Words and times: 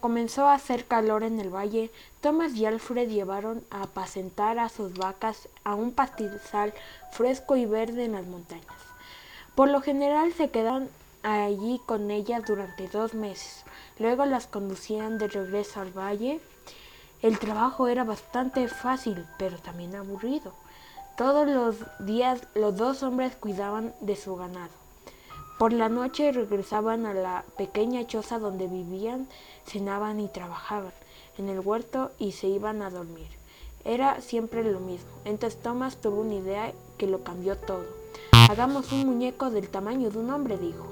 comenzó 0.00 0.46
a 0.46 0.54
hacer 0.54 0.86
calor 0.86 1.22
en 1.22 1.40
el 1.40 1.54
valle, 1.54 1.90
Thomas 2.20 2.54
y 2.54 2.66
Alfred 2.66 3.08
llevaron 3.08 3.64
a 3.70 3.82
apacentar 3.82 4.58
a 4.58 4.68
sus 4.68 4.94
vacas 4.94 5.48
a 5.64 5.74
un 5.74 5.92
pastizal 5.92 6.72
fresco 7.12 7.56
y 7.56 7.66
verde 7.66 8.04
en 8.04 8.12
las 8.12 8.26
montañas. 8.26 8.64
Por 9.54 9.68
lo 9.68 9.80
general 9.80 10.32
se 10.32 10.50
quedaban 10.50 10.88
allí 11.22 11.80
con 11.86 12.10
ellas 12.10 12.44
durante 12.46 12.88
dos 12.88 13.14
meses. 13.14 13.64
Luego 13.98 14.24
las 14.26 14.46
conducían 14.46 15.18
de 15.18 15.28
regreso 15.28 15.80
al 15.80 15.96
valle. 15.96 16.40
El 17.22 17.38
trabajo 17.38 17.88
era 17.88 18.04
bastante 18.04 18.68
fácil, 18.68 19.24
pero 19.38 19.58
también 19.58 19.94
aburrido. 19.94 20.52
Todos 21.16 21.48
los 21.48 21.76
días 22.00 22.40
los 22.54 22.76
dos 22.76 23.02
hombres 23.02 23.36
cuidaban 23.36 23.94
de 24.00 24.16
su 24.16 24.34
ganado. 24.36 24.83
Por 25.58 25.72
la 25.72 25.88
noche 25.88 26.32
regresaban 26.32 27.06
a 27.06 27.14
la 27.14 27.44
pequeña 27.56 28.06
choza 28.06 28.40
donde 28.40 28.66
vivían, 28.66 29.28
cenaban 29.66 30.18
y 30.18 30.28
trabajaban 30.28 30.92
en 31.38 31.48
el 31.48 31.60
huerto 31.60 32.10
y 32.18 32.32
se 32.32 32.48
iban 32.48 32.82
a 32.82 32.90
dormir. 32.90 33.28
Era 33.84 34.20
siempre 34.20 34.64
lo 34.64 34.80
mismo. 34.80 35.10
Entonces 35.24 35.60
Thomas 35.62 35.96
tuvo 35.98 36.22
una 36.22 36.34
idea 36.34 36.72
que 36.98 37.06
lo 37.06 37.22
cambió 37.22 37.56
todo. 37.56 37.84
Hagamos 38.50 38.90
un 38.92 39.06
muñeco 39.06 39.50
del 39.50 39.68
tamaño 39.68 40.10
de 40.10 40.18
un 40.18 40.30
hombre, 40.30 40.58
dijo. 40.58 40.86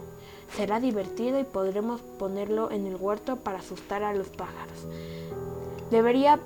Será 0.54 0.78
divertido 0.80 1.40
y 1.40 1.44
podremos 1.44 2.00
ponerlo 2.18 2.70
en 2.70 2.86
el 2.86 2.96
huerto 2.96 3.36
para 3.36 3.58
asustar 3.58 4.02
a 4.04 4.14
los 4.14 4.28
pájaros. 4.28 4.86
Debería 5.90 6.38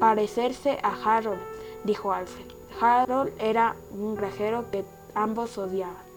parecerse 0.00 0.78
a 0.82 0.96
Harold, 1.04 1.40
dijo 1.84 2.12
Alfred. 2.12 2.46
Harold 2.80 3.32
era 3.38 3.76
un 3.92 4.16
grajero 4.16 4.70
que 4.70 4.84
ambos 5.14 5.56
odiaban. 5.58 6.09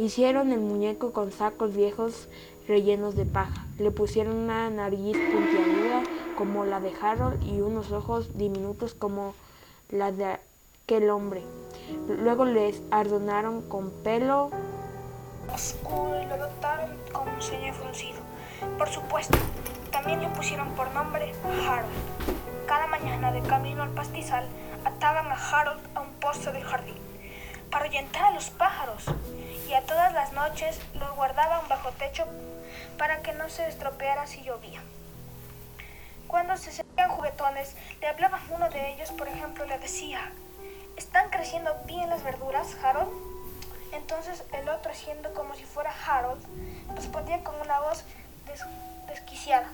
Hicieron 0.00 0.50
el 0.50 0.60
muñeco 0.60 1.12
con 1.12 1.30
sacos 1.30 1.74
viejos 1.76 2.26
rellenos 2.66 3.16
de 3.16 3.26
paja. 3.26 3.66
Le 3.78 3.90
pusieron 3.90 4.34
una 4.34 4.70
nariz 4.70 5.14
puntiaguda 5.30 6.02
como 6.38 6.64
la 6.64 6.80
de 6.80 6.90
Harold 7.02 7.42
y 7.46 7.60
unos 7.60 7.92
ojos 7.92 8.38
diminutos 8.38 8.94
como 8.94 9.34
la 9.90 10.10
de 10.10 10.38
aquel 10.84 11.10
hombre. 11.10 11.42
Luego 12.08 12.46
les 12.46 12.80
adornaron 12.90 13.60
con 13.60 13.90
pelo 13.90 14.50
oscuro 15.52 16.18
y 16.22 16.24
lo 16.24 16.38
dotaron 16.38 16.96
con 17.12 17.28
un 17.28 17.42
ceño 17.42 17.74
fruncido. 17.74 18.20
Por 18.78 18.88
supuesto, 18.88 19.36
también 19.92 20.22
le 20.22 20.28
pusieron 20.28 20.70
por 20.76 20.90
nombre 20.92 21.34
Harold. 21.44 21.92
Cada 22.66 22.86
mañana 22.86 23.32
de 23.32 23.42
camino 23.42 23.82
al 23.82 23.90
pastizal 23.90 24.46
ataban 24.82 25.26
a 25.26 25.34
Harold 25.34 25.89
noches 30.60 30.80
los 30.94 31.14
guardaban 31.16 31.66
bajo 31.68 31.90
techo 31.92 32.26
para 32.98 33.22
que 33.22 33.32
no 33.32 33.48
se 33.48 33.66
estropeara 33.66 34.26
si 34.26 34.42
llovía. 34.42 34.80
Cuando 36.26 36.56
se 36.56 36.70
sentían 36.70 37.10
juguetones, 37.10 37.74
le 38.00 38.08
hablaba 38.08 38.38
uno 38.50 38.68
de 38.68 38.92
ellos, 38.92 39.10
por 39.12 39.26
ejemplo, 39.26 39.64
le 39.64 39.78
decía, 39.78 40.32
¿están 40.96 41.30
creciendo 41.30 41.74
bien 41.86 42.10
las 42.10 42.22
verduras, 42.22 42.76
Harold? 42.82 43.10
Entonces 43.92 44.44
el 44.52 44.68
otro, 44.68 44.92
haciendo 44.92 45.32
como 45.34 45.54
si 45.54 45.64
fuera 45.64 45.92
Harold, 46.06 46.42
respondía 46.94 47.42
con 47.42 47.58
una 47.60 47.80
voz 47.80 48.04
desquiciada. 49.08 49.68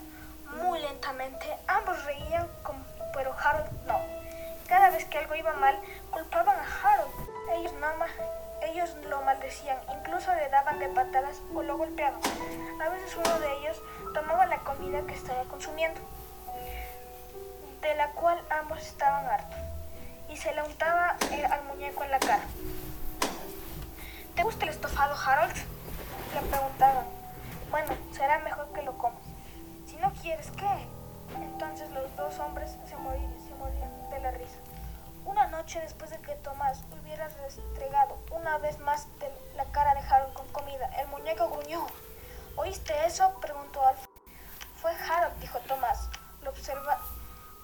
Muy 0.62 0.78
lentamente, 0.78 1.46
ambos 1.66 2.04
reían, 2.04 2.46
pero 3.12 3.34
Harold 3.36 3.70
no. 3.86 4.00
Cada 4.68 4.90
vez 4.90 5.04
que 5.06 5.18
algo 5.18 5.34
iba 5.34 5.52
mal, 5.54 5.76
daban 10.66 10.80
de 10.80 10.88
patadas 10.88 11.40
o 11.54 11.62
lo 11.62 11.76
golpeaban. 11.76 12.20
A 12.84 12.88
veces 12.88 13.16
uno 13.16 13.38
de 13.38 13.58
ellos 13.58 13.80
tomaba 14.12 14.46
la 14.46 14.58
comida 14.58 15.00
que 15.06 15.14
estaba 15.14 15.44
consumiendo, 15.44 16.00
de 17.80 17.94
la 17.94 18.10
cual 18.10 18.40
ambos 18.50 18.80
estaban 18.82 19.26
hartos, 19.26 19.58
y 20.28 20.36
se 20.36 20.52
la 20.54 20.64
untaba 20.64 21.16
al 21.50 21.64
muñeco 21.64 22.02
en 22.02 22.10
la 22.10 22.18
cara. 22.18 22.42
¿Te 24.34 24.42
gusta 24.42 24.64
el 24.64 24.70
estofado, 24.70 25.14
Harold? 25.14 25.54
Le 26.34 26.40
preguntaban. 26.48 27.04
Bueno, 27.70 27.92
será 28.12 28.38
mejor 28.40 28.66
que 28.72 28.82
lo 28.82 28.98
comas. 28.98 29.22
Si 29.86 29.96
no 29.96 30.12
quieres, 30.20 30.50
¿qué? 30.50 30.88
Entonces 31.40 31.90
los 31.90 32.14
dos 32.16 32.38
hombres 32.40 32.76
se 32.86 32.96
morían, 32.96 33.32
se 33.46 33.54
morían 33.54 34.10
de 34.10 34.20
la 34.20 34.30
risa. 34.32 34.58
Una 35.26 35.48
noche 35.48 35.80
después 35.80 36.10
de 36.10 36.18
que 36.18 36.36
Tomás 36.36 36.84
hubiera 37.00 37.26
restregado 37.26 38.16
una 38.30 38.58
vez 38.58 38.78
más 38.78 39.08
la 39.56 39.64
cara 39.72 39.94
de 39.94 40.00
Harold 40.00 40.32
con 40.34 40.46
comida, 40.48 40.86
el 41.00 41.08
muñeco 41.08 41.48
gruñó. 41.48 41.84
¿Oíste 42.54 42.94
eso? 43.06 43.34
preguntó 43.40 43.84
Alfred. 43.84 44.08
Fue 44.80 44.92
Harold, 44.92 45.36
dijo 45.40 45.58
Tomás. 45.60 46.08
Lo, 46.42 46.50
observa, 46.50 47.00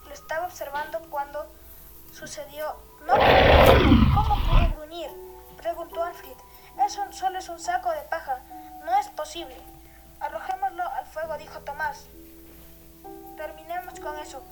lo 0.05 0.13
estaba 0.13 0.45
observando 0.47 0.99
cuando 1.09 1.49
sucedió. 2.11 2.62
No, 3.05 3.13
¿cómo 4.13 4.35
gruñir? 4.75 5.09
preguntó 5.57 6.03
Alfred. 6.03 6.37
Eso 6.85 7.01
solo 7.11 7.39
es 7.39 7.49
un 7.49 7.59
saco 7.59 7.91
de 7.91 8.01
paja. 8.03 8.39
No 8.85 8.95
es 8.97 9.07
posible. 9.09 9.55
Arrojémoslo 10.19 10.87
al 10.87 11.05
fuego, 11.05 11.37
dijo 11.37 11.59
Tomás. 11.59 12.07
Terminemos 13.37 13.99
con 13.99 14.17
eso. 14.19 14.43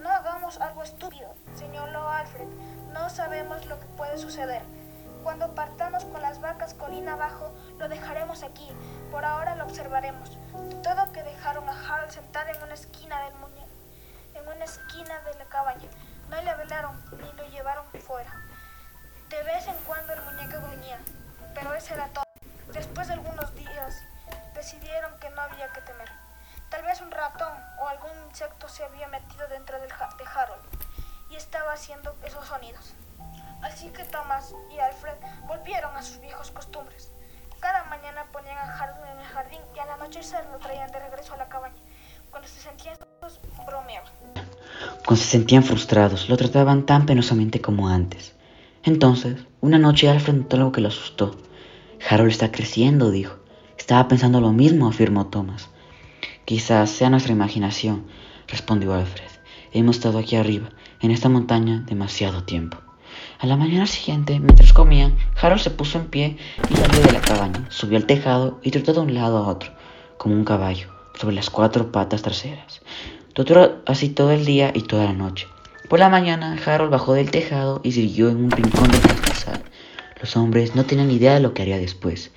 No 0.00 0.08
hagamos 0.10 0.60
algo 0.60 0.82
estúpido, 0.82 1.34
señaló 1.56 2.08
Alfred. 2.08 2.46
No 2.92 3.10
sabemos 3.10 3.66
lo 3.66 3.78
que 3.78 3.86
puede 3.96 4.18
suceder. 4.18 4.62
Cuando 5.22 5.54
partamos 5.54 6.04
con 6.06 6.22
las 6.22 6.40
vacas 6.40 6.74
colina 6.74 7.12
abajo, 7.12 7.52
lo 7.78 7.88
dejaremos 7.88 8.42
aquí. 8.42 8.68
Por 9.10 9.24
ahora 9.24 9.54
lo 9.54 9.64
observaremos. 9.64 10.38
todo 10.82 11.12
que 11.12 11.22
dejaron 11.22 11.68
a 11.68 11.72
Harold 11.72 12.10
sentado 12.10 12.48
en 12.48 12.62
una 12.62 12.74
esquina 12.74 13.22
del 13.24 13.34
muñeco, 13.34 13.68
en 14.34 14.48
una 14.48 14.64
esquina 14.64 15.20
de 15.20 15.34
la 15.38 15.44
cabaña. 15.44 15.88
No 16.30 16.40
le 16.40 16.54
velaron 16.54 16.96
ni 17.18 17.32
lo 17.32 17.44
llevaron 17.48 17.84
fuera. 18.06 18.32
De 19.28 19.42
vez 19.42 19.66
en 19.66 19.74
cuando 19.78 20.12
el 20.12 20.22
muñeco 20.22 20.60
gruñía, 20.60 21.00
pero 21.56 21.74
ese 21.74 21.94
era 21.94 22.06
todo. 22.06 22.22
Después 22.72 23.08
de 23.08 23.14
algunos 23.14 23.52
días, 23.56 24.00
decidieron 24.54 25.18
que 25.18 25.28
no 25.30 25.42
había 25.42 25.72
que 25.72 25.80
temer. 25.80 26.08
Tal 26.68 26.84
vez 26.84 27.00
un 27.00 27.10
ratón 27.10 27.52
o 27.80 27.88
algún 27.88 28.12
insecto 28.28 28.68
se 28.68 28.84
había 28.84 29.08
metido 29.08 29.48
dentro 29.48 29.80
de 29.80 29.88
Harold 29.92 30.62
y 31.30 31.34
estaba 31.34 31.72
haciendo 31.72 32.16
esos 32.24 32.46
sonidos. 32.46 32.94
Así 33.62 33.90
que 33.90 34.04
Thomas 34.04 34.54
y 34.70 34.78
Alfred 34.78 35.16
volvieron 35.48 35.96
a 35.96 36.02
sus 36.02 36.20
viejos 36.20 36.52
costumbres. 36.52 37.10
Cada 37.58 37.82
mañana 37.84 38.24
ponían 38.30 38.56
a 38.56 38.78
Harold 38.78 39.04
en 39.04 39.18
el 39.18 39.26
jardín 39.26 39.60
y 39.74 39.80
al 39.80 39.90
anochecer 39.90 40.46
lo 40.46 40.60
traían 40.60 40.92
de 40.92 41.00
regreso 41.00 41.34
a 41.34 41.38
la 41.38 41.48
cabaña. 41.48 41.82
Cuando 42.30 42.46
se 42.46 42.60
sentían 42.60 42.96
bromeaban. 43.66 44.19
Cuando 45.10 45.24
se 45.24 45.30
sentían 45.30 45.64
frustrados, 45.64 46.28
lo 46.28 46.36
trataban 46.36 46.86
tan 46.86 47.04
penosamente 47.04 47.60
como 47.60 47.88
antes. 47.88 48.36
Entonces, 48.84 49.38
una 49.60 49.76
noche 49.76 50.08
Alfred 50.08 50.34
notó 50.34 50.54
algo 50.54 50.70
que 50.70 50.80
lo 50.80 50.86
asustó. 50.86 51.36
Harold 52.08 52.30
está 52.30 52.52
creciendo, 52.52 53.10
dijo. 53.10 53.34
Estaba 53.76 54.06
pensando 54.06 54.40
lo 54.40 54.52
mismo, 54.52 54.86
afirmó 54.86 55.26
Thomas. 55.26 55.68
Quizás 56.44 56.90
sea 56.90 57.10
nuestra 57.10 57.32
imaginación, 57.32 58.04
respondió 58.46 58.94
Alfred. 58.94 59.26
Hemos 59.72 59.96
estado 59.96 60.16
aquí 60.16 60.36
arriba, 60.36 60.68
en 61.00 61.10
esta 61.10 61.28
montaña, 61.28 61.82
demasiado 61.88 62.44
tiempo. 62.44 62.78
A 63.40 63.46
la 63.48 63.56
mañana 63.56 63.88
siguiente, 63.88 64.38
mientras 64.38 64.72
comían, 64.72 65.16
Harold 65.42 65.60
se 65.60 65.70
puso 65.70 65.98
en 65.98 66.06
pie 66.06 66.36
y 66.70 66.76
salió 66.76 67.00
de 67.00 67.12
la 67.14 67.20
cabaña, 67.20 67.66
subió 67.68 67.98
al 67.98 68.06
tejado 68.06 68.60
y 68.62 68.70
trotó 68.70 68.92
de 68.92 69.00
un 69.00 69.14
lado 69.14 69.38
a 69.38 69.48
otro, 69.48 69.72
como 70.18 70.36
un 70.36 70.44
caballo, 70.44 70.86
sobre 71.18 71.34
las 71.34 71.50
cuatro 71.50 71.90
patas 71.90 72.22
traseras. 72.22 72.80
Así 73.86 74.08
todo 74.08 74.32
el 74.32 74.44
día 74.44 74.72
y 74.74 74.82
toda 74.82 75.04
la 75.04 75.12
noche. 75.12 75.46
Por 75.88 75.98
la 75.98 76.08
mañana, 76.08 76.56
Harold 76.64 76.90
bajó 76.90 77.14
del 77.14 77.30
tejado 77.30 77.80
y 77.82 77.92
siguió 77.92 78.28
en 78.28 78.36
un 78.36 78.50
rincón 78.50 78.90
del 78.90 79.00
pastizal. 79.00 79.62
Los 80.20 80.36
hombres 80.36 80.74
no 80.74 80.84
tenían 80.84 81.10
idea 81.10 81.34
de 81.34 81.40
lo 81.40 81.54
que 81.54 81.62
haría 81.62 81.78
después. 81.78 82.32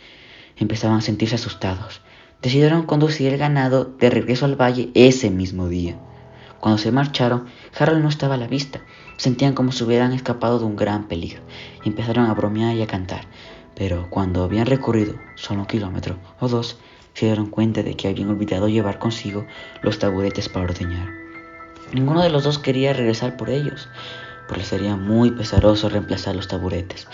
Empezaban 0.57 0.97
a 0.97 1.01
sentirse 1.01 1.35
asustados 1.35 2.01
decidieron 2.43 2.83
conducir 2.83 3.31
el 3.31 3.39
ganado 3.39 3.85
de 3.85 4.09
regreso 4.09 4.45
al 4.45 4.59
valle 4.59 4.91
ese 4.93 5.31
mismo 5.31 5.69
día. 5.69 5.95
Cuando 6.59 6.77
se 6.77 6.91
marcharon, 6.91 7.45
Harold 7.77 8.03
no 8.03 8.09
estaba 8.09 8.35
a 8.35 8.37
la 8.37 8.47
vista. 8.47 8.81
Sentían 9.15 9.53
como 9.53 9.71
si 9.71 9.83
hubieran 9.85 10.11
escapado 10.11 10.59
de 10.59 10.65
un 10.65 10.75
gran 10.75 11.07
peligro 11.07 11.41
empezaron 11.85 12.25
a 12.25 12.33
bromear 12.33 12.75
y 12.75 12.81
a 12.81 12.87
cantar. 12.87 13.27
Pero 13.75 14.09
cuando 14.09 14.43
habían 14.43 14.65
recorrido 14.65 15.15
solo 15.35 15.61
un 15.61 15.65
kilómetro 15.67 16.17
o 16.39 16.47
dos, 16.49 16.77
se 17.13 17.25
dieron 17.27 17.47
cuenta 17.47 17.83
de 17.83 17.95
que 17.95 18.07
habían 18.07 18.29
olvidado 18.29 18.67
llevar 18.67 18.99
consigo 18.99 19.45
los 19.81 19.99
taburetes 19.99 20.49
para 20.49 20.65
ordeñar. 20.65 21.09
Ninguno 21.93 22.21
de 22.23 22.29
los 22.29 22.43
dos 22.43 22.59
quería 22.59 22.93
regresar 22.93 23.37
por 23.37 23.49
ellos, 23.49 23.87
porque 24.47 24.63
sería 24.63 24.95
muy 24.95 25.31
pesaroso 25.31 25.89
reemplazar 25.89 26.35
los 26.35 26.47
taburetes. 26.47 27.07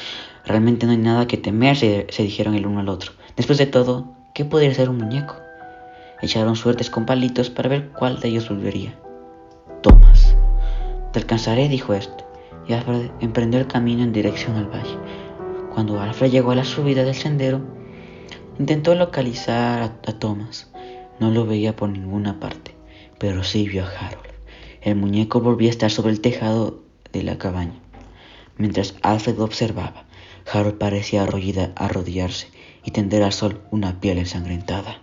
Realmente 0.46 0.86
no 0.86 0.94
hay 0.94 0.98
nada 0.98 1.28
que 1.28 1.38
temer, 1.38 1.76
se, 1.76 2.08
dijeron 2.18 2.56
el 2.56 2.66
uno 2.66 2.80
al 2.80 2.90
otro. 2.90 3.12
Después 3.36 3.58
de 3.58 3.66
todo, 3.66 4.16
¿Qué 4.40 4.46
podría 4.46 4.74
ser 4.74 4.90
un 4.90 5.00
muñeco? 5.00 5.36
Echaron 6.22 6.56
suertes 6.56 6.90
con 6.90 7.06
palitos 7.06 7.50
para 7.50 7.68
ver 7.68 7.90
cuál 7.90 8.20
de 8.20 8.30
ellos 8.30 8.48
volvería. 8.48 8.94
Tomás. 9.82 10.36
Te 11.12 11.20
alcanzaré, 11.20 11.68
dijo 11.68 11.94
este, 11.94 12.24
y 12.68 12.74
Alfred 12.74 13.10
emprendió 13.20 13.60
el 13.60 13.68
camino 13.68 14.04
en 14.04 14.14
dirección 14.14 14.56
al 14.56 14.68
valle. 14.68 14.98
Cuando 15.74 16.00
Alfred 16.00 16.32
llegó 16.32 16.52
a 16.52 16.56
la 16.56 16.64
subida 16.64 17.04
del 17.04 17.16
sendero, 17.16 17.60
intentó 18.60 18.94
localizar 18.94 19.82
a, 19.82 20.20
Tomás. 20.20 20.70
No 21.20 21.32
lo 21.32 21.46
veía 21.46 21.76
por 21.76 21.90
ninguna 21.90 22.40
parte. 22.40 22.76
pero 23.18 23.44
sí 23.44 23.68
vio 23.68 23.84
a 23.84 23.90
Harold. 23.90 24.30
El 24.82 24.96
muñeco 24.96 25.42
volvía 25.42 25.68
a 25.68 25.72
estar 25.72 25.92
sobre 25.92 26.12
el 26.12 26.22
tejado 26.22 26.84
de 27.12 27.24
la 27.24 27.38
cabaña. 27.38 27.80
Mientras 28.58 28.96
Alfred 29.02 29.42
observaba, 29.42 30.06
Harold 30.52 30.78
parecía 30.78 31.24
arrodillarse 31.24 32.48
y 32.86 32.92
tender 32.92 33.24
al 33.24 33.34
sol 33.34 33.62
una 33.72 34.00
piel 34.00 34.20
ensangrentada. 34.20 35.02